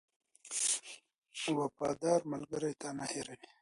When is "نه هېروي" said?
2.97-3.47